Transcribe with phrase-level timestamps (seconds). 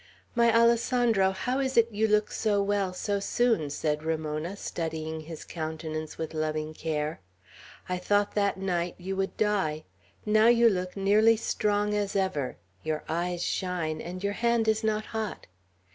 [0.33, 5.43] "My Alessandro, how is it you look so well, so soon?" said Ramona, studying his
[5.45, 7.19] countenance with loving care.
[7.87, 9.83] "I thought that night you would die.
[10.25, 15.05] Now you look nearly strong as ever; your eyes shine, and your hand is not
[15.05, 15.45] hot!